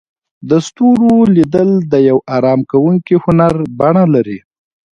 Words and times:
د 0.49 0.51
ستورو 0.67 1.13
لیدل 1.35 1.69
د 1.91 1.93
یو 2.09 2.17
آرام 2.35 2.59
کوونکي 2.71 3.15
هنر 3.23 3.53
بڼه 3.79 4.03
لري. 4.13 4.39